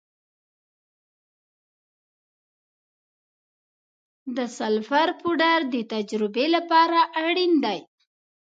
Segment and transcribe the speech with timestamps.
[4.35, 7.79] د سلفر پوډر د تجربې لپاره اړین دی.